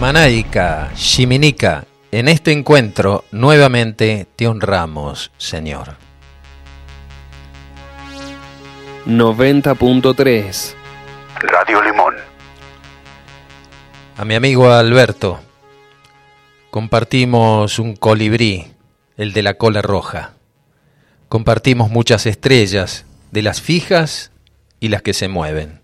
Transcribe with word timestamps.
Guamanaica, 0.00 0.92
Shiminica, 0.96 1.84
en 2.10 2.28
este 2.28 2.52
encuentro 2.52 3.26
nuevamente 3.32 4.26
te 4.34 4.48
honramos, 4.48 5.30
Señor. 5.36 5.96
90.3 9.04 10.74
Radio 11.42 11.82
Limón. 11.82 12.14
A 14.16 14.24
mi 14.24 14.34
amigo 14.34 14.72
Alberto, 14.72 15.38
compartimos 16.70 17.78
un 17.78 17.94
colibrí, 17.94 18.72
el 19.18 19.34
de 19.34 19.42
la 19.42 19.58
cola 19.58 19.82
roja. 19.82 20.32
Compartimos 21.28 21.90
muchas 21.90 22.24
estrellas, 22.24 23.04
de 23.32 23.42
las 23.42 23.60
fijas 23.60 24.32
y 24.80 24.88
las 24.88 25.02
que 25.02 25.12
se 25.12 25.28
mueven. 25.28 25.82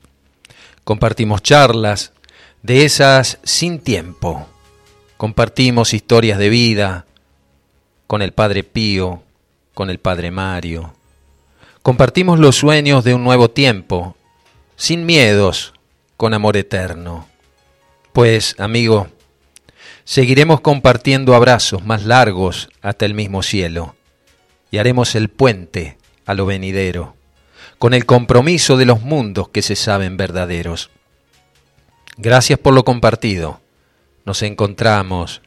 Compartimos 0.84 1.42
charlas, 1.42 2.14
de 2.67 2.85
esas 2.85 3.39
sin 3.45 3.79
tiempo. 3.79 4.49
Compartimos 5.17 5.95
historias 5.95 6.37
de 6.37 6.49
vida 6.49 7.07
con 8.09 8.23
el 8.23 8.33
Padre 8.33 8.65
Pío, 8.65 9.23
con 9.73 9.89
el 9.89 10.01
Padre 10.01 10.33
Mario. 10.33 10.93
Compartimos 11.83 12.41
los 12.41 12.57
sueños 12.57 13.05
de 13.05 13.15
un 13.15 13.23
nuevo 13.23 13.53
tiempo, 13.53 14.17
sin 14.75 15.07
miedos, 15.07 15.75
con 16.17 16.35
amor 16.35 16.57
eterno. 16.57 17.29
Pues, 18.13 18.57
amigo, 18.59 19.07
seguiremos 20.03 20.61
compartiendo 20.61 21.37
abrazos 21.37 21.85
más 21.85 22.05
largos 22.05 22.69
hasta 22.83 23.07
el 23.07 23.15
mismo 23.15 23.45
cielo 23.45 23.95
y 24.73 24.79
haremos 24.79 25.15
el 25.15 25.29
puente 25.29 25.98
a 26.25 26.35
lo 26.35 26.47
venidero, 26.47 27.15
con 27.79 27.95
el 27.95 28.07
compromiso 28.07 28.77
de 28.77 28.87
los 28.87 29.03
mundos 29.03 29.51
que 29.51 29.63
se 29.63 29.77
saben 29.77 30.17
verdaderos. 30.17 30.91
Gracias 32.19 32.59
por 32.59 32.73
lo 32.73 32.83
compartido. 32.83 33.61
Nos 34.25 34.43
encontramos 34.43 35.43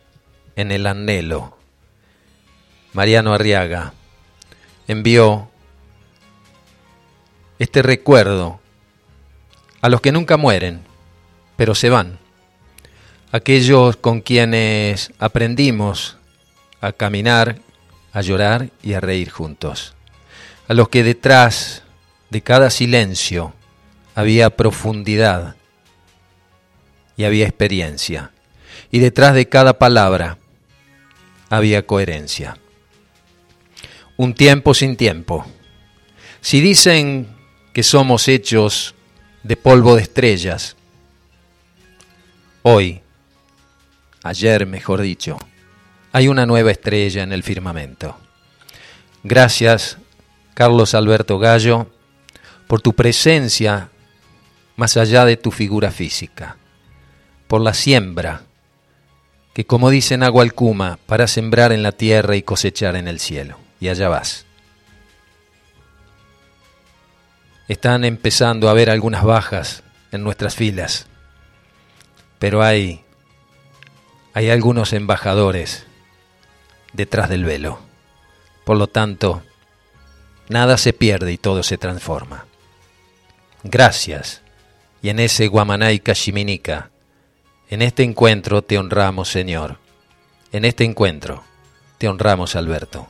en 0.56 0.72
el 0.72 0.86
anhelo. 0.86 1.58
Mariano 2.94 3.34
Arriaga 3.34 3.94
envió 4.88 5.50
este 7.58 7.82
recuerdo 7.82 8.60
a 9.82 9.90
los 9.90 10.00
que 10.00 10.12
nunca 10.12 10.38
mueren, 10.38 10.82
pero 11.56 11.74
se 11.74 11.90
van. 11.90 12.20
Aquellos 13.32 13.96
con 13.98 14.22
quienes 14.22 15.12
aprendimos 15.18 16.18
a 16.82 16.92
caminar, 16.92 17.58
a 18.14 18.22
llorar 18.22 18.70
y 18.84 18.94
a 18.94 19.00
reír 19.00 19.32
juntos. 19.32 19.96
A 20.68 20.76
los 20.76 20.90
que 20.90 21.04
detrás 21.04 21.82
de 22.30 22.42
cada 22.42 22.70
silencio 22.70 23.54
había 24.14 24.52
profundidad 24.52 25.56
y 27.20 27.26
había 27.26 27.46
experiencia. 27.46 28.32
Y 28.92 29.00
detrás 29.00 29.34
de 29.34 29.50
cada 29.50 29.78
palabra 29.78 30.38
había 31.50 31.86
coherencia. 31.86 32.58
Un 34.16 34.34
tiempo 34.34 34.74
sin 34.74 34.96
tiempo. 34.96 35.46
Si 36.40 36.62
dicen 36.62 37.28
que 37.74 37.84
somos 37.84 38.30
hechos 38.30 38.96
de 39.44 39.58
polvo 39.58 39.98
de 39.98 40.04
estrellas, 40.04 40.78
hoy, 42.62 43.02
ayer 44.24 44.66
mejor 44.66 45.02
dicho, 45.02 45.38
hay 46.14 46.30
una 46.30 46.46
nueva 46.46 46.72
estrella 46.72 47.24
en 47.24 47.34
el 47.34 47.44
firmamento. 47.44 48.18
Gracias, 49.24 49.98
Carlos 50.54 50.94
Alberto 50.94 51.38
Gallo, 51.38 51.92
por 52.68 52.80
tu 52.80 52.94
presencia 52.94 53.90
más 54.78 54.96
allá 54.96 55.26
de 55.26 55.36
tu 55.36 55.52
figura 55.52 55.92
física 55.92 56.56
por 57.50 57.62
la 57.62 57.74
siembra, 57.74 58.44
que 59.56 59.66
como 59.66 59.90
dicen 59.90 60.22
Agualcuma, 60.22 61.00
para 61.08 61.26
sembrar 61.26 61.72
en 61.72 61.82
la 61.82 61.92
tierra 61.92 62.36
y 62.36 62.44
cosechar 62.44 62.96
en 62.96 63.08
el 63.08 63.20
cielo. 63.20 63.58
Y 63.80 63.88
allá 63.88 64.08
vas. 64.08 64.46
Están 67.68 68.06
empezando 68.06 68.68
a 68.68 68.72
haber 68.72 68.92
algunas 68.92 69.24
bajas 69.24 69.82
en 70.12 70.24
nuestras 70.24 70.54
filas, 70.54 71.08
pero 72.38 72.62
hay, 72.62 73.04
hay 74.36 74.52
algunos 74.52 74.94
embajadores 74.94 75.88
detrás 76.94 77.30
del 77.30 77.46
velo. 77.46 77.80
Por 78.64 78.78
lo 78.78 78.86
tanto, 78.86 79.42
nada 80.50 80.78
se 80.78 80.94
pierde 80.94 81.32
y 81.34 81.40
todo 81.40 81.64
se 81.64 81.80
transforma. 81.80 82.46
Gracias. 83.64 84.44
Y 85.02 85.10
en 85.10 85.20
ese 85.20 85.48
Guamanay 85.48 86.00
Cachiminica, 86.00 86.92
en 87.70 87.84
este 87.84 88.04
encuentro 88.04 88.64
te 88.64 88.78
honramos, 88.78 89.30
Señor. 89.30 89.78
En 90.52 90.66
este 90.66 90.84
encuentro 90.84 91.44
te 92.00 92.08
honramos, 92.08 92.56
Alberto. 92.56 93.08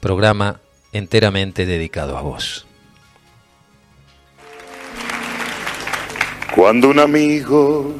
Programa 0.00 0.60
enteramente 0.92 1.64
dedicado 1.66 2.18
a 2.18 2.22
vos. 2.22 2.66
Cuando 6.54 6.90
un 6.90 6.98
amigo 6.98 7.94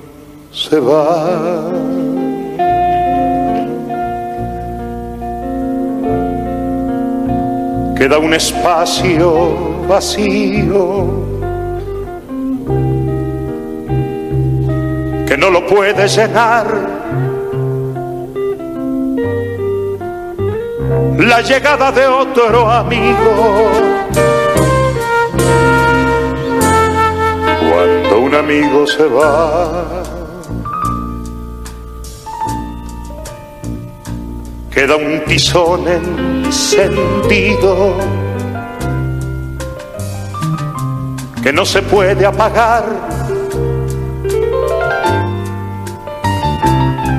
se 0.52 0.78
va, 0.80 1.70
queda 7.96 8.18
un 8.18 8.34
espacio 8.34 9.86
vacío 9.86 11.31
que 15.32 15.38
no 15.38 15.48
lo 15.48 15.66
puede 15.66 16.06
llenar. 16.08 16.66
La 21.16 21.40
llegada 21.40 21.90
de 21.90 22.06
otro 22.06 22.70
amigo. 22.70 23.70
Cuando 27.70 28.20
un 28.20 28.34
amigo 28.34 28.86
se 28.86 29.06
va, 29.06 30.02
queda 34.70 34.96
un 34.96 35.24
tizón 35.24 35.88
encendido 36.44 37.94
que 41.42 41.54
no 41.54 41.64
se 41.64 41.80
puede 41.80 42.26
apagar 42.26 42.84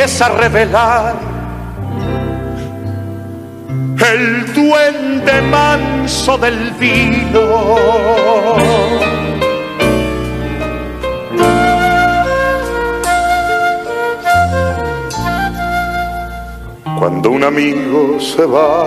empieza 0.00 0.26
a 0.26 0.28
revelar 0.30 1.14
el 4.12 4.54
duende 4.54 5.42
manso 5.42 6.38
del 6.38 6.70
vino 6.80 7.42
cuando 16.98 17.30
un 17.32 17.44
amigo 17.44 18.18
se 18.20 18.46
va. 18.46 18.86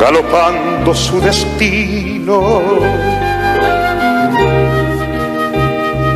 Galopando 0.00 0.94
su 0.94 1.20
destino, 1.20 2.62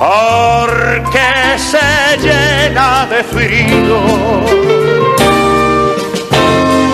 Porque 0.00 1.58
se 1.58 2.16
llena 2.22 3.04
de 3.04 3.22
frío 3.22 4.00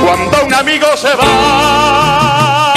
cuando 0.05 0.45
un 0.45 0.53
amigo 0.53 0.89
se 0.97 1.15
va. 1.15 2.73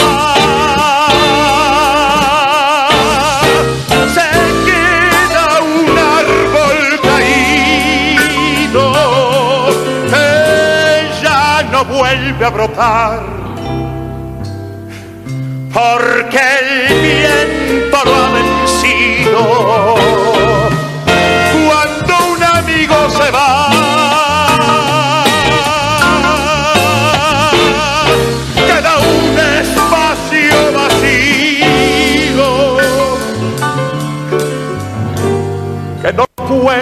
Se 4.14 4.30
queda 4.70 5.62
un 5.64 5.98
árbol 5.98 7.00
caído 7.02 8.84
que 10.12 11.08
ya 11.24 11.64
no 11.72 11.86
vuelve 11.86 12.46
a 12.46 12.50
brotar. 12.52 13.24
Porque 15.74 16.40
el 16.62 17.02
viento 17.02 17.98
lo 18.06 18.16
ha 18.16 18.30
vencido. 18.30 19.99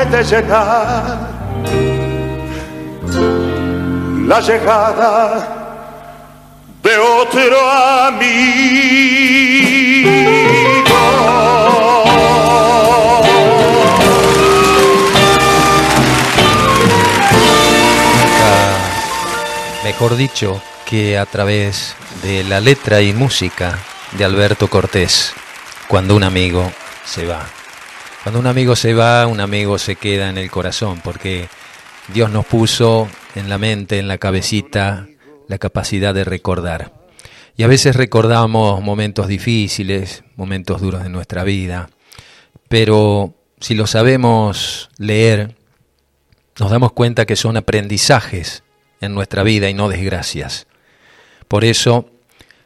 Puede 0.09 0.23
llenar 0.23 1.17
la 4.25 4.39
llegada 4.41 5.47
de 6.83 6.97
otro 6.97 7.71
amigo. 7.71 8.27
Mejor 19.83 20.15
dicho, 20.15 20.61
que 20.85 21.17
a 21.17 21.25
través 21.25 21.95
de 22.21 22.43
la 22.43 22.59
letra 22.59 23.01
y 23.01 23.13
música 23.13 23.79
de 24.11 24.25
Alberto 24.25 24.69
Cortés, 24.69 25.33
cuando 25.87 26.15
un 26.15 26.23
amigo 26.23 26.71
se 27.05 27.25
va. 27.25 27.56
Cuando 28.27 28.41
un 28.41 28.47
amigo 28.47 28.75
se 28.75 28.93
va, 28.93 29.25
un 29.25 29.39
amigo 29.39 29.77
se 29.77 29.95
queda 29.95 30.29
en 30.29 30.37
el 30.37 30.51
corazón, 30.51 30.99
porque 31.01 31.47
Dios 32.13 32.29
nos 32.29 32.45
puso 32.45 33.07
en 33.35 33.47
la 33.47 33.57
mente, 33.57 33.99
en 33.99 34.09
la 34.09 34.17
cabecita, 34.17 35.07
la 35.47 35.57
capacidad 35.57 36.13
de 36.13 36.25
recordar. 36.25 36.91
Y 37.55 37.63
a 37.63 37.67
veces 37.67 37.95
recordamos 37.95 38.83
momentos 38.83 39.29
difíciles, 39.29 40.25
momentos 40.35 40.81
duros 40.81 41.03
de 41.03 41.09
nuestra 41.09 41.45
vida, 41.45 41.89
pero 42.67 43.33
si 43.61 43.75
lo 43.75 43.87
sabemos 43.87 44.89
leer, 44.97 45.55
nos 46.59 46.69
damos 46.69 46.91
cuenta 46.91 47.25
que 47.25 47.37
son 47.37 47.55
aprendizajes 47.55 48.61
en 48.99 49.15
nuestra 49.15 49.43
vida 49.43 49.69
y 49.69 49.73
no 49.73 49.87
desgracias. 49.87 50.67
Por 51.47 51.63
eso, 51.63 52.09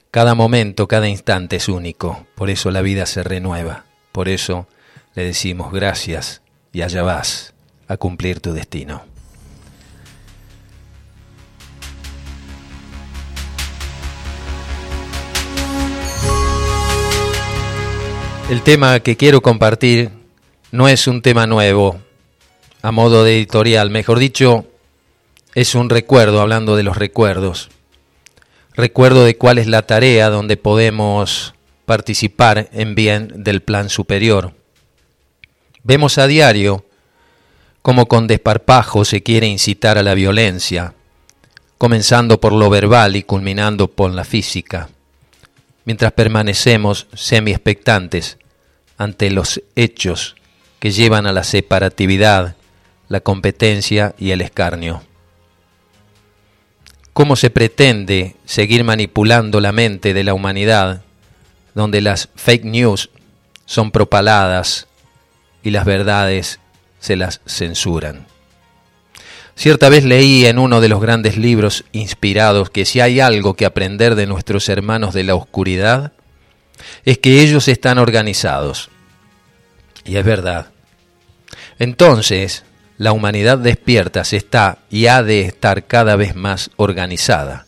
cada 0.09 0.33
momento, 0.33 0.87
cada 0.87 1.07
instante 1.07 1.57
es 1.57 1.69
único, 1.69 2.25
por 2.33 2.49
eso 2.49 2.71
la 2.71 2.81
vida 2.81 3.05
se 3.05 3.21
renueva, 3.21 3.85
por 4.11 4.27
eso 4.27 4.65
le 5.15 5.23
decimos 5.23 5.71
gracias 5.73 6.41
y 6.71 6.81
allá 6.81 7.03
vas 7.03 7.53
a 7.87 7.97
cumplir 7.97 8.39
tu 8.39 8.53
destino. 8.53 9.03
El 18.49 18.61
tema 18.63 18.99
que 18.99 19.15
quiero 19.15 19.41
compartir 19.41 20.11
no 20.71 20.89
es 20.89 21.07
un 21.07 21.21
tema 21.21 21.47
nuevo, 21.47 22.01
a 22.81 22.91
modo 22.91 23.23
de 23.23 23.37
editorial, 23.37 23.89
mejor 23.89 24.19
dicho, 24.19 24.65
es 25.55 25.75
un 25.75 25.89
recuerdo, 25.89 26.41
hablando 26.41 26.75
de 26.75 26.83
los 26.83 26.97
recuerdos. 26.97 27.69
Recuerdo 28.73 29.23
de 29.23 29.37
cuál 29.37 29.57
es 29.57 29.67
la 29.67 29.83
tarea 29.83 30.29
donde 30.29 30.57
podemos 30.57 31.53
participar 31.85 32.69
en 32.71 32.95
bien 32.95 33.43
del 33.43 33.61
plan 33.61 33.89
superior. 33.89 34.53
Vemos 35.83 36.17
a 36.17 36.27
diario 36.27 36.85
cómo 37.81 38.07
con 38.07 38.27
desparpajo 38.27 39.05
se 39.05 39.23
quiere 39.23 39.47
incitar 39.47 39.97
a 39.97 40.03
la 40.03 40.13
violencia, 40.13 40.93
comenzando 41.77 42.39
por 42.39 42.53
lo 42.53 42.69
verbal 42.69 43.15
y 43.15 43.23
culminando 43.23 43.87
por 43.87 44.11
la 44.11 44.23
física, 44.23 44.89
mientras 45.85 46.11
permanecemos 46.11 47.07
semi-expectantes 47.13 48.37
ante 48.97 49.31
los 49.31 49.63
hechos 49.75 50.35
que 50.79 50.91
llevan 50.91 51.25
a 51.25 51.31
la 51.31 51.43
separatividad, 51.43 52.55
la 53.07 53.21
competencia 53.21 54.13
y 54.19 54.31
el 54.31 54.41
escarnio. 54.41 55.01
¿Cómo 57.13 57.35
se 57.35 57.49
pretende 57.49 58.35
seguir 58.45 58.83
manipulando 58.83 59.59
la 59.59 59.71
mente 59.71 60.13
de 60.13 60.23
la 60.23 60.35
humanidad 60.35 61.01
donde 61.73 62.01
las 62.01 62.29
fake 62.35 62.65
news 62.65 63.09
son 63.65 63.91
propaladas 63.91 64.87
y 65.63 65.71
las 65.71 65.85
verdades 65.85 66.59
se 66.99 67.15
las 67.15 67.41
censuran? 67.45 68.27
Cierta 69.55 69.89
vez 69.89 70.03
leí 70.05 70.45
en 70.45 70.57
uno 70.57 70.81
de 70.81 70.89
los 70.89 71.01
grandes 71.01 71.37
libros 71.37 71.83
inspirados 71.91 72.69
que 72.69 72.85
si 72.85 72.99
hay 72.99 73.19
algo 73.19 73.55
que 73.55 73.65
aprender 73.65 74.15
de 74.15 74.25
nuestros 74.25 74.69
hermanos 74.69 75.13
de 75.13 75.23
la 75.23 75.35
oscuridad, 75.35 76.13
es 77.05 77.17
que 77.17 77.41
ellos 77.41 77.67
están 77.67 77.99
organizados. 77.99 78.89
Y 80.03 80.15
es 80.15 80.25
verdad. 80.25 80.71
Entonces, 81.79 82.63
la 82.97 83.11
humanidad 83.11 83.57
despierta 83.57 84.23
se 84.23 84.37
está 84.37 84.79
y 84.89 85.07
ha 85.07 85.23
de 85.23 85.41
estar 85.41 85.85
cada 85.85 86.15
vez 86.15 86.35
más 86.35 86.71
organizada, 86.77 87.65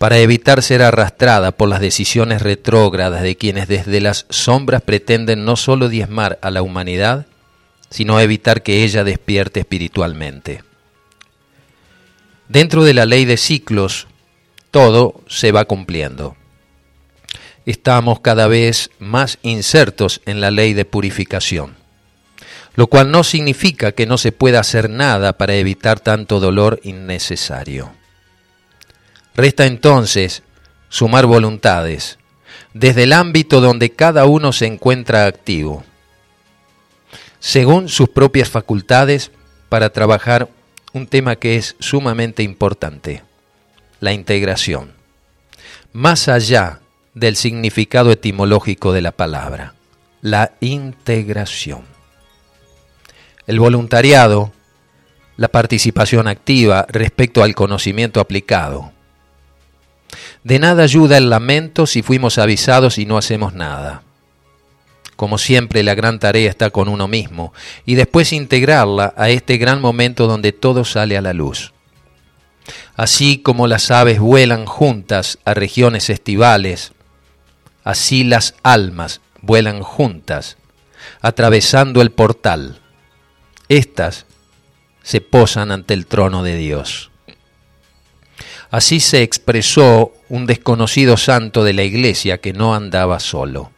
para 0.00 0.16
evitar 0.16 0.62
ser 0.62 0.80
arrastrada 0.80 1.52
por 1.52 1.68
las 1.68 1.82
decisiones 1.82 2.40
retrógradas 2.40 3.20
de 3.20 3.36
quienes 3.36 3.68
desde 3.68 4.00
las 4.00 4.24
sombras 4.30 4.80
pretenden 4.80 5.44
no 5.44 5.56
solo 5.56 5.90
diezmar 5.90 6.38
a 6.40 6.50
la 6.50 6.62
humanidad, 6.62 7.26
sino 7.90 8.18
evitar 8.18 8.62
que 8.62 8.82
ella 8.82 9.04
despierte 9.04 9.60
espiritualmente. 9.60 10.64
Dentro 12.48 12.82
de 12.82 12.94
la 12.94 13.04
ley 13.04 13.26
de 13.26 13.36
ciclos, 13.36 14.06
todo 14.70 15.20
se 15.28 15.52
va 15.52 15.66
cumpliendo. 15.66 16.34
Estamos 17.66 18.20
cada 18.20 18.46
vez 18.46 18.88
más 19.00 19.36
insertos 19.42 20.22
en 20.24 20.40
la 20.40 20.50
ley 20.50 20.72
de 20.72 20.86
purificación, 20.86 21.76
lo 22.74 22.86
cual 22.86 23.10
no 23.10 23.22
significa 23.22 23.92
que 23.92 24.06
no 24.06 24.16
se 24.16 24.32
pueda 24.32 24.60
hacer 24.60 24.88
nada 24.88 25.36
para 25.36 25.56
evitar 25.56 26.00
tanto 26.00 26.40
dolor 26.40 26.80
innecesario. 26.84 27.99
Resta 29.34 29.66
entonces 29.66 30.42
sumar 30.88 31.26
voluntades 31.26 32.18
desde 32.74 33.04
el 33.04 33.12
ámbito 33.12 33.60
donde 33.60 33.90
cada 33.90 34.26
uno 34.26 34.52
se 34.52 34.66
encuentra 34.66 35.26
activo, 35.26 35.84
según 37.38 37.88
sus 37.88 38.08
propias 38.08 38.48
facultades, 38.48 39.30
para 39.68 39.90
trabajar 39.90 40.48
un 40.92 41.06
tema 41.06 41.36
que 41.36 41.56
es 41.56 41.76
sumamente 41.78 42.42
importante, 42.42 43.22
la 44.00 44.12
integración, 44.12 44.92
más 45.92 46.28
allá 46.28 46.80
del 47.14 47.36
significado 47.36 48.10
etimológico 48.12 48.92
de 48.92 49.00
la 49.00 49.12
palabra, 49.12 49.74
la 50.20 50.52
integración. 50.60 51.82
El 53.46 53.58
voluntariado, 53.58 54.52
la 55.36 55.48
participación 55.48 56.28
activa 56.28 56.86
respecto 56.88 57.42
al 57.42 57.54
conocimiento 57.54 58.20
aplicado. 58.20 58.92
De 60.42 60.58
nada 60.58 60.84
ayuda 60.84 61.18
el 61.18 61.28
lamento 61.28 61.86
si 61.86 62.02
fuimos 62.02 62.38
avisados 62.38 62.98
y 62.98 63.06
no 63.06 63.18
hacemos 63.18 63.54
nada. 63.54 64.02
Como 65.16 65.36
siempre, 65.36 65.82
la 65.82 65.94
gran 65.94 66.18
tarea 66.18 66.48
está 66.48 66.70
con 66.70 66.88
uno 66.88 67.06
mismo 67.06 67.52
y 67.84 67.94
después 67.94 68.32
integrarla 68.32 69.12
a 69.18 69.28
este 69.28 69.58
gran 69.58 69.82
momento 69.82 70.26
donde 70.26 70.52
todo 70.52 70.84
sale 70.84 71.18
a 71.18 71.20
la 71.20 71.34
luz. 71.34 71.74
Así 72.96 73.38
como 73.38 73.66
las 73.66 73.90
aves 73.90 74.18
vuelan 74.18 74.64
juntas 74.64 75.38
a 75.44 75.52
regiones 75.52 76.08
estivales, 76.08 76.92
así 77.84 78.24
las 78.24 78.54
almas 78.62 79.20
vuelan 79.42 79.82
juntas, 79.82 80.56
atravesando 81.20 82.00
el 82.00 82.12
portal. 82.12 82.80
Estas 83.68 84.24
se 85.02 85.20
posan 85.20 85.70
ante 85.70 85.92
el 85.92 86.06
trono 86.06 86.42
de 86.42 86.56
Dios. 86.56 87.09
Así 88.70 89.00
se 89.00 89.22
expresó 89.22 90.12
un 90.28 90.46
desconocido 90.46 91.16
santo 91.16 91.64
de 91.64 91.72
la 91.72 91.82
iglesia 91.82 92.38
que 92.38 92.52
no 92.52 92.74
andaba 92.74 93.18
solo. 93.18 93.72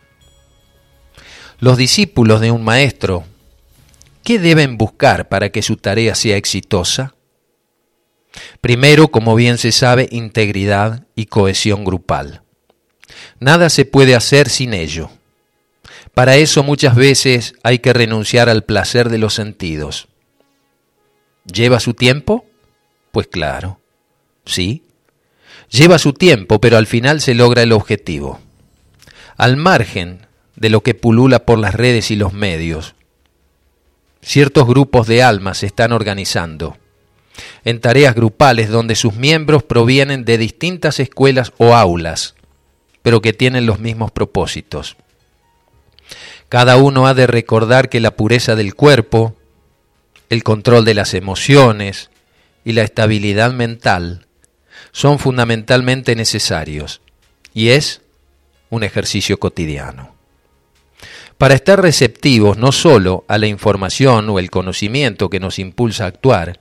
Los 1.58 1.78
discípulos 1.78 2.40
de 2.40 2.50
un 2.50 2.62
maestro, 2.62 3.24
¿qué 4.22 4.38
deben 4.38 4.76
buscar 4.76 5.28
para 5.28 5.50
que 5.50 5.62
su 5.62 5.76
tarea 5.76 6.14
sea 6.14 6.36
exitosa? 6.36 7.14
Primero, 8.60 9.08
como 9.08 9.34
bien 9.34 9.58
se 9.58 9.72
sabe, 9.72 10.08
integridad 10.10 11.06
y 11.14 11.26
cohesión 11.26 11.84
grupal. 11.84 12.42
Nada 13.40 13.70
se 13.70 13.84
puede 13.84 14.14
hacer 14.14 14.48
sin 14.48 14.74
ello. 14.74 15.10
Para 16.14 16.36
eso 16.36 16.62
muchas 16.62 16.94
veces 16.94 17.54
hay 17.62 17.78
que 17.78 17.92
renunciar 17.92 18.48
al 18.48 18.64
placer 18.64 19.08
de 19.08 19.18
los 19.18 19.34
sentidos. 19.34 20.08
¿Lleva 21.50 21.80
su 21.80 21.94
tiempo? 21.94 22.44
Pues 23.10 23.26
claro, 23.26 23.80
sí. 24.44 24.82
Lleva 25.70 25.98
su 25.98 26.12
tiempo, 26.12 26.60
pero 26.60 26.76
al 26.76 26.86
final 26.86 27.20
se 27.20 27.34
logra 27.34 27.62
el 27.62 27.72
objetivo. 27.72 28.40
Al 29.36 29.56
margen 29.56 30.26
de 30.56 30.68
lo 30.68 30.82
que 30.82 30.94
pulula 30.94 31.46
por 31.46 31.58
las 31.58 31.74
redes 31.74 32.10
y 32.10 32.16
los 32.16 32.32
medios, 32.32 32.94
ciertos 34.20 34.66
grupos 34.66 35.06
de 35.06 35.22
almas 35.22 35.58
se 35.58 35.66
están 35.66 35.92
organizando 35.92 36.76
en 37.64 37.80
tareas 37.80 38.14
grupales 38.14 38.68
donde 38.68 38.94
sus 38.94 39.14
miembros 39.14 39.62
provienen 39.62 40.24
de 40.24 40.38
distintas 40.38 41.00
escuelas 41.00 41.52
o 41.58 41.74
aulas, 41.74 42.34
pero 43.02 43.22
que 43.22 43.32
tienen 43.32 43.66
los 43.66 43.78
mismos 43.78 44.10
propósitos. 44.10 44.96
Cada 46.48 46.76
uno 46.76 47.06
ha 47.06 47.14
de 47.14 47.26
recordar 47.26 47.88
que 47.88 48.00
la 48.00 48.10
pureza 48.10 48.56
del 48.56 48.74
cuerpo, 48.74 49.36
el 50.28 50.42
control 50.42 50.84
de 50.84 50.94
las 50.94 51.14
emociones 51.14 52.10
y 52.64 52.72
la 52.72 52.82
estabilidad 52.82 53.52
mental 53.52 54.26
son 54.92 55.18
fundamentalmente 55.18 56.14
necesarios 56.14 57.00
y 57.54 57.70
es 57.70 58.02
un 58.70 58.84
ejercicio 58.84 59.38
cotidiano. 59.38 60.14
Para 61.38 61.54
estar 61.54 61.82
receptivos 61.82 62.56
no 62.56 62.70
solo 62.70 63.24
a 63.26 63.36
la 63.38 63.48
información 63.48 64.30
o 64.30 64.38
el 64.38 64.50
conocimiento 64.50 65.28
que 65.28 65.40
nos 65.40 65.58
impulsa 65.58 66.04
a 66.04 66.08
actuar, 66.08 66.60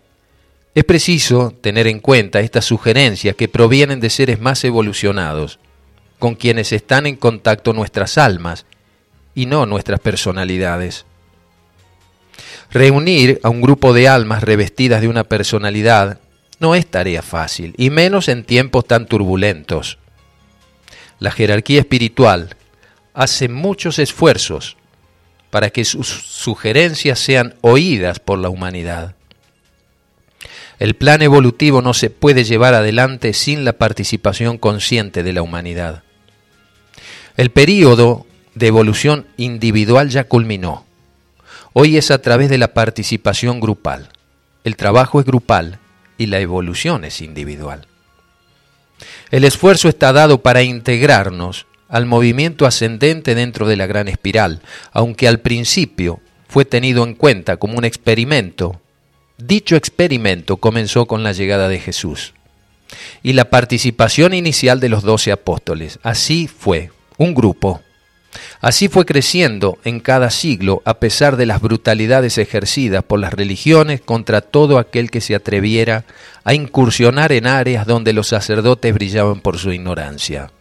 es 0.74 0.84
preciso 0.86 1.52
tener 1.62 1.86
en 1.88 2.00
cuenta 2.00 2.40
estas 2.40 2.66
sugerencias 2.66 3.36
que 3.36 3.50
provienen 3.50 4.00
de 4.00 4.10
seres 4.10 4.40
más 4.40 4.64
evolucionados, 4.64 5.60
con 6.18 6.36
quienes 6.36 6.72
están 6.72 7.06
en 7.06 7.18
contacto 7.18 7.74
nuestras 7.74 8.18
almas 8.18 8.66
y 9.36 9.46
no 9.46 9.66
nuestras 9.66 10.00
personalidades. 10.00 11.06
Reunir 12.72 13.40
a 13.44 13.50
un 13.50 13.62
grupo 13.62 13.94
de 13.94 14.08
almas 14.08 14.44
revestidas 14.44 15.02
de 15.02 15.10
una 15.10 15.26
personalidad 15.26 16.20
no 16.62 16.76
es 16.76 16.86
tarea 16.86 17.24
fácil, 17.24 17.74
y 17.76 17.90
menos 17.90 18.30
en 18.30 18.46
tiempos 18.46 18.86
tan 18.86 19.08
turbulentos. 19.08 19.98
La 21.20 21.32
jerarquía 21.32 21.80
espiritual 21.80 22.56
hace 23.14 23.50
muchos 23.50 24.00
esfuerzos 24.00 24.78
para 25.50 25.72
que 25.72 25.84
sus 25.84 26.08
sugerencias 26.08 27.20
sean 27.20 27.56
oídas 27.62 28.20
por 28.20 28.38
la 28.38 28.50
humanidad. 28.50 29.16
El 30.80 30.94
plan 30.94 31.22
evolutivo 31.24 31.82
no 31.82 31.94
se 31.94 32.10
puede 32.12 32.44
llevar 32.44 32.76
adelante 32.76 33.34
sin 33.34 33.66
la 33.66 33.74
participación 33.74 34.58
consciente 34.58 35.24
de 35.24 35.34
la 35.34 35.42
humanidad. 35.42 36.04
El 37.38 37.50
período 37.50 38.26
de 38.54 38.68
evolución 38.68 39.26
individual 39.38 40.10
ya 40.10 40.26
culminó. 40.26 40.86
Hoy 41.74 41.98
es 41.98 42.12
a 42.12 42.22
través 42.22 42.50
de 42.50 42.58
la 42.60 42.74
participación 42.74 43.60
grupal. 43.60 44.10
El 44.64 44.76
trabajo 44.76 45.20
es 45.20 45.26
grupal 45.26 45.80
y 46.18 46.28
la 46.28 46.40
evolución 46.40 47.06
es 47.06 47.22
individual. 47.22 47.88
El 49.32 49.44
esfuerzo 49.44 49.90
está 49.90 50.14
dado 50.14 50.42
para 50.42 50.64
integrarnos 50.64 51.66
al 51.90 52.06
movimiento 52.06 52.66
ascendente 52.66 53.36
dentro 53.36 53.68
de 53.68 53.76
la 53.76 53.88
gran 53.88 54.08
espiral, 54.08 54.62
aunque 54.92 55.28
al 55.28 55.40
principio 55.40 56.20
fue 56.48 56.66
tenido 56.66 57.04
en 57.04 57.16
cuenta 57.16 57.58
como 57.58 57.78
un 57.78 57.86
experimento 57.86 58.82
Dicho 59.42 59.76
experimento 59.76 60.58
comenzó 60.58 61.08
con 61.08 61.24
la 61.24 61.32
llegada 61.32 61.68
de 61.68 61.80
Jesús 61.80 62.34
y 63.24 63.34
la 63.34 63.50
participación 63.50 64.36
inicial 64.36 64.80
de 64.80 64.90
los 64.90 65.02
doce 65.02 65.32
apóstoles. 65.32 65.98
Así 66.04 66.48
fue, 66.48 66.92
un 67.18 67.34
grupo. 67.34 67.82
Así 68.62 68.88
fue 68.88 69.06
creciendo 69.06 69.78
en 69.84 70.00
cada 70.00 70.30
siglo 70.30 70.82
a 70.86 70.96
pesar 70.96 71.36
de 71.36 71.46
las 71.46 71.62
brutalidades 71.62 72.38
ejercidas 72.38 73.04
por 73.04 73.20
las 73.20 73.34
religiones 73.34 74.02
contra 74.02 74.42
todo 74.42 74.78
aquel 74.78 75.12
que 75.12 75.22
se 75.22 75.36
atreviera 75.36 76.06
a 76.44 76.54
incursionar 76.54 77.32
en 77.32 77.48
áreas 77.48 77.86
donde 77.86 78.14
los 78.14 78.28
sacerdotes 78.28 78.94
brillaban 78.94 79.42
por 79.42 79.58
su 79.58 79.74
ignorancia. 79.74 80.52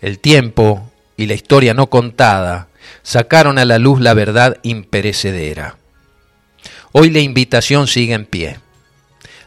El 0.00 0.18
tiempo 0.18 0.90
y 1.16 1.26
la 1.26 1.34
historia 1.34 1.74
no 1.74 1.88
contada 1.88 2.68
sacaron 3.02 3.58
a 3.58 3.64
la 3.64 3.78
luz 3.78 4.00
la 4.00 4.14
verdad 4.14 4.58
imperecedera. 4.62 5.76
Hoy 6.92 7.10
la 7.10 7.20
invitación 7.20 7.86
sigue 7.86 8.14
en 8.14 8.26
pie. 8.26 8.58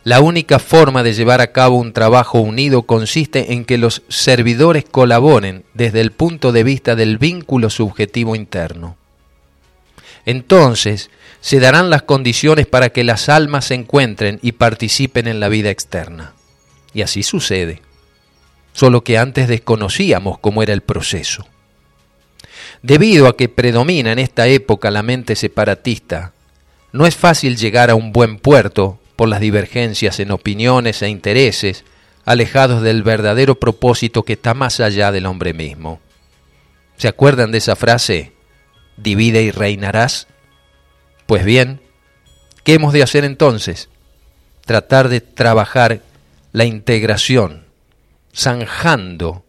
La 0.09 0.21
única 0.21 0.57
forma 0.57 1.03
de 1.03 1.13
llevar 1.13 1.39
a 1.39 1.51
cabo 1.51 1.77
un 1.77 1.93
trabajo 1.93 2.39
unido 2.39 2.81
consiste 2.81 3.53
en 3.53 3.63
que 3.63 3.77
los 3.77 4.01
servidores 4.09 4.83
colaboren 4.89 5.65
desde 5.75 6.01
el 6.01 6.11
punto 6.13 6.51
de 6.51 6.63
vista 6.63 6.95
del 6.95 7.19
vínculo 7.19 7.69
subjetivo 7.69 8.35
interno. 8.35 8.97
Entonces 10.25 11.11
se 11.41 11.59
darán 11.59 11.91
las 11.91 12.01
condiciones 12.01 12.65
para 12.65 12.89
que 12.89 13.03
las 13.03 13.29
almas 13.29 13.65
se 13.65 13.75
encuentren 13.75 14.39
y 14.41 14.53
participen 14.53 15.27
en 15.27 15.39
la 15.39 15.47
vida 15.47 15.69
externa. 15.69 16.33
Y 16.91 17.03
así 17.03 17.21
sucede, 17.21 17.83
solo 18.73 19.03
que 19.03 19.19
antes 19.19 19.47
desconocíamos 19.47 20.39
cómo 20.39 20.63
era 20.63 20.73
el 20.73 20.81
proceso. 20.81 21.45
Debido 22.81 23.27
a 23.27 23.37
que 23.37 23.47
predomina 23.47 24.11
en 24.11 24.17
esta 24.17 24.47
época 24.47 24.89
la 24.89 25.03
mente 25.03 25.35
separatista, 25.35 26.33
no 26.93 27.05
es 27.05 27.15
fácil 27.15 27.57
llegar 27.57 27.91
a 27.91 27.95
un 27.95 28.11
buen 28.11 28.39
puerto 28.39 28.98
por 29.19 29.27
las 29.27 29.41
divergencias 29.41 30.21
en 30.21 30.31
opiniones 30.31 31.01
e 31.01 31.09
intereses, 31.09 31.83
alejados 32.23 32.81
del 32.81 33.03
verdadero 33.03 33.59
propósito 33.59 34.23
que 34.23 34.31
está 34.31 34.53
más 34.53 34.79
allá 34.79 35.11
del 35.11 35.25
hombre 35.25 35.53
mismo. 35.53 35.99
¿Se 36.95 37.09
acuerdan 37.09 37.51
de 37.51 37.57
esa 37.57 37.75
frase? 37.75 38.31
Divide 38.95 39.41
y 39.41 39.51
reinarás. 39.51 40.27
Pues 41.25 41.43
bien, 41.43 41.81
¿qué 42.63 42.75
hemos 42.75 42.93
de 42.93 43.03
hacer 43.03 43.25
entonces? 43.25 43.89
Tratar 44.65 45.09
de 45.09 45.19
trabajar 45.19 46.01
la 46.53 46.63
integración, 46.63 47.65
zanjando 48.33 49.43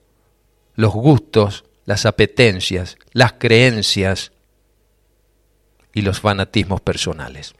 los 0.74 0.92
gustos, 0.92 1.62
las 1.84 2.06
apetencias, 2.06 2.98
las 3.12 3.34
creencias, 3.34 4.32
y 5.94 6.02
los 6.02 6.18
fanatismos 6.18 6.80
personales. 6.80 7.54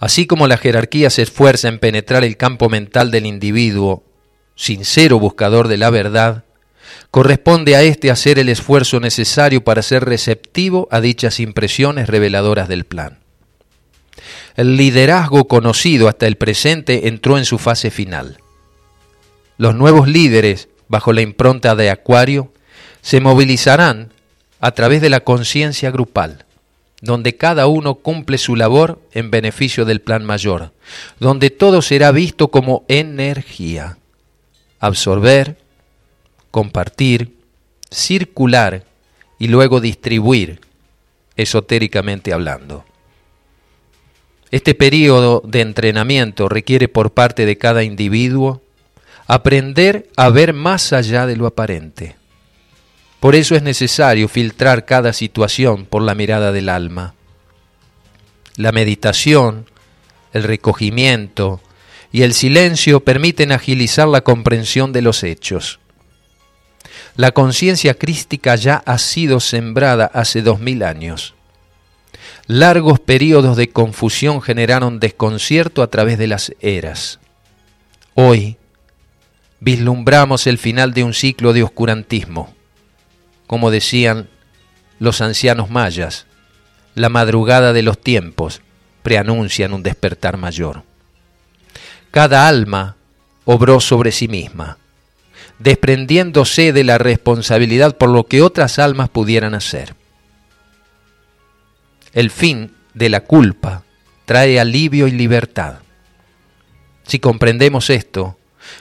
Así 0.00 0.26
como 0.26 0.48
la 0.48 0.56
jerarquía 0.56 1.10
se 1.10 1.20
esfuerza 1.20 1.68
en 1.68 1.78
penetrar 1.78 2.24
el 2.24 2.38
campo 2.38 2.70
mental 2.70 3.10
del 3.10 3.26
individuo, 3.26 4.02
sincero 4.56 5.18
buscador 5.18 5.68
de 5.68 5.76
la 5.76 5.90
verdad, 5.90 6.44
corresponde 7.10 7.76
a 7.76 7.82
éste 7.82 8.10
hacer 8.10 8.38
el 8.38 8.48
esfuerzo 8.48 8.98
necesario 8.98 9.62
para 9.62 9.82
ser 9.82 10.06
receptivo 10.06 10.88
a 10.90 11.02
dichas 11.02 11.38
impresiones 11.38 12.08
reveladoras 12.08 12.66
del 12.66 12.84
plan. 12.84 13.18
El 14.56 14.78
liderazgo 14.78 15.46
conocido 15.46 16.08
hasta 16.08 16.26
el 16.26 16.36
presente 16.36 17.08
entró 17.08 17.36
en 17.36 17.44
su 17.44 17.58
fase 17.58 17.90
final. 17.90 18.38
Los 19.58 19.74
nuevos 19.74 20.08
líderes, 20.08 20.68
bajo 20.88 21.12
la 21.12 21.20
impronta 21.20 21.76
de 21.76 21.90
Acuario, 21.90 22.54
se 23.02 23.20
movilizarán 23.20 24.14
a 24.60 24.70
través 24.72 25.02
de 25.02 25.10
la 25.10 25.20
conciencia 25.20 25.90
grupal, 25.90 26.46
donde 27.00 27.36
cada 27.36 27.66
uno 27.66 27.94
cumple 27.94 28.38
su 28.38 28.56
labor 28.56 29.00
en 29.12 29.30
beneficio 29.30 29.84
del 29.84 30.00
plan 30.00 30.24
mayor, 30.24 30.72
donde 31.18 31.50
todo 31.50 31.82
será 31.82 32.12
visto 32.12 32.48
como 32.48 32.84
energía, 32.88 33.98
absorber, 34.78 35.56
compartir, 36.50 37.36
circular 37.90 38.84
y 39.38 39.48
luego 39.48 39.80
distribuir, 39.80 40.60
esotéricamente 41.36 42.32
hablando. 42.32 42.84
Este 44.50 44.74
periodo 44.74 45.42
de 45.46 45.60
entrenamiento 45.60 46.48
requiere 46.48 46.88
por 46.88 47.12
parte 47.12 47.46
de 47.46 47.56
cada 47.56 47.82
individuo 47.82 48.60
aprender 49.26 50.08
a 50.16 50.28
ver 50.28 50.52
más 50.52 50.92
allá 50.92 51.24
de 51.26 51.36
lo 51.36 51.46
aparente 51.46 52.19
por 53.20 53.34
eso 53.34 53.54
es 53.54 53.62
necesario 53.62 54.28
filtrar 54.28 54.86
cada 54.86 55.12
situación 55.12 55.84
por 55.84 56.00
la 56.00 56.14
mirada 56.14 56.52
del 56.52 56.70
alma. 56.70 57.14
La 58.56 58.72
meditación, 58.72 59.66
el 60.32 60.42
recogimiento 60.42 61.60
y 62.12 62.22
el 62.22 62.32
silencio 62.32 63.00
permiten 63.00 63.52
agilizar 63.52 64.08
la 64.08 64.22
comprensión 64.22 64.92
de 64.92 65.02
los 65.02 65.22
hechos. 65.22 65.80
La 67.14 67.32
conciencia 67.32 67.94
crística 67.94 68.56
ya 68.56 68.82
ha 68.86 68.96
sido 68.96 69.38
sembrada 69.40 70.10
hace 70.14 70.40
dos 70.40 70.58
mil 70.58 70.82
años. 70.82 71.34
Largos 72.46 73.00
periodos 73.00 73.56
de 73.56 73.68
confusión 73.68 74.40
generaron 74.40 74.98
desconcierto 74.98 75.82
a 75.82 75.88
través 75.88 76.16
de 76.18 76.26
las 76.26 76.54
eras. 76.60 77.20
Hoy 78.14 78.56
vislumbramos 79.60 80.46
el 80.46 80.56
final 80.56 80.94
de 80.94 81.04
un 81.04 81.12
ciclo 81.12 81.52
de 81.52 81.62
oscurantismo 81.62 82.54
como 83.50 83.72
decían 83.72 84.28
los 85.00 85.20
ancianos 85.20 85.70
mayas, 85.70 86.26
la 86.94 87.08
madrugada 87.08 87.72
de 87.72 87.82
los 87.82 88.00
tiempos 88.00 88.62
preanuncian 89.02 89.72
un 89.72 89.82
despertar 89.82 90.36
mayor. 90.36 90.84
Cada 92.12 92.46
alma 92.46 92.94
obró 93.44 93.80
sobre 93.80 94.12
sí 94.12 94.28
misma, 94.28 94.78
desprendiéndose 95.58 96.72
de 96.72 96.84
la 96.84 96.98
responsabilidad 96.98 97.96
por 97.96 98.10
lo 98.10 98.22
que 98.22 98.40
otras 98.40 98.78
almas 98.78 99.08
pudieran 99.08 99.54
hacer. 99.54 99.96
El 102.12 102.30
fin 102.30 102.70
de 102.94 103.08
la 103.08 103.24
culpa 103.24 103.82
trae 104.26 104.60
alivio 104.60 105.08
y 105.08 105.10
libertad. 105.10 105.80
Si 107.02 107.18
comprendemos 107.18 107.90
esto, 107.90 108.38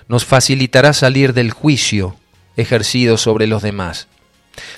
nos 0.08 0.26
facilitará 0.26 0.94
salir 0.94 1.34
del 1.34 1.50
juicio 1.50 2.18
ejercido 2.56 3.18
sobre 3.18 3.48
los 3.48 3.64
demás. 3.64 4.08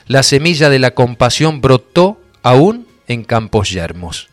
La 0.07 0.23
semilla 0.23 0.69
de 0.69 0.79
la 0.79 0.91
compasión 0.91 1.61
brotó 1.61 2.19
aún 2.43 2.87
en 3.07 3.23
campos 3.23 3.69
yermos. 3.69 4.29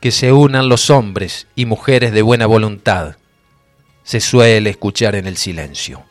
Que 0.00 0.10
se 0.10 0.32
unan 0.32 0.68
los 0.68 0.90
hombres 0.90 1.46
y 1.56 1.66
mujeres 1.66 2.12
de 2.12 2.22
buena 2.22 2.46
voluntad, 2.46 3.16
se 4.04 4.20
suele 4.20 4.70
escuchar 4.70 5.16
en 5.16 5.26
el 5.26 5.36
silencio. 5.36 6.04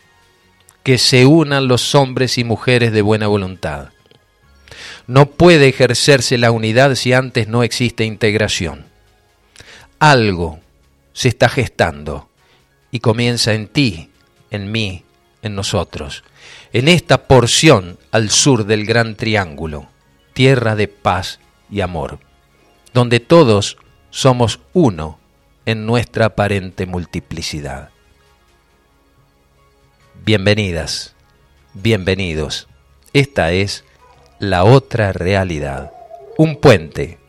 Que 0.84 0.98
se 0.98 1.26
unan 1.26 1.68
los 1.68 1.96
hombres 1.96 2.38
y 2.38 2.44
mujeres 2.44 2.92
de 2.92 3.02
buena 3.02 3.28
voluntad. 3.28 3.90
No 5.08 5.28
puede 5.28 5.70
ejercerse 5.70 6.38
la 6.38 6.52
unidad 6.52 6.96
si 6.96 7.14
antes 7.14 7.48
no 7.48 7.64
existe 7.64 8.04
integración. 8.04 8.86
Algo 10.00 10.60
se 11.14 11.30
está 11.30 11.48
gestando 11.48 12.30
y 12.92 13.00
comienza 13.00 13.54
en 13.54 13.68
ti, 13.68 14.10
en 14.52 14.72
mí, 14.72 15.05
en 15.46 15.54
nosotros, 15.54 16.24
en 16.74 16.88
esta 16.88 17.28
porción 17.28 18.00
al 18.10 18.32
sur 18.32 18.66
del 18.66 18.86
gran 18.86 19.16
triángulo, 19.16 19.88
tierra 20.34 20.76
de 20.76 20.88
paz 20.88 21.40
y 21.70 21.82
amor, 21.82 22.20
donde 22.94 23.20
todos 23.20 23.78
somos 24.10 24.60
uno 24.74 25.20
en 25.68 25.86
nuestra 25.86 26.26
aparente 26.26 26.88
multiplicidad. 26.88 27.92
Bienvenidas, 30.26 31.14
bienvenidos. 31.76 32.68
Esta 33.14 33.52
es 33.52 33.84
la 34.40 34.64
otra 34.64 35.14
realidad, 35.14 35.94
un 36.40 36.56
puente 36.56 37.20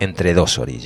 entre 0.00 0.32
dos 0.32 0.58
orillas. 0.58 0.84